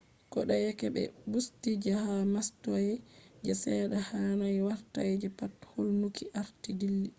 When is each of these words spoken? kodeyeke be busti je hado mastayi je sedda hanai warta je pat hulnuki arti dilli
kodeyeke 0.33 0.85
be 0.95 1.03
busti 1.31 1.69
je 1.83 1.91
hado 2.03 2.23
mastayi 2.35 2.93
je 3.45 3.53
sedda 3.63 3.97
hanai 4.09 4.57
warta 4.67 4.99
je 5.21 5.27
pat 5.39 5.53
hulnuki 5.71 6.23
arti 6.41 6.69
dilli 6.79 7.09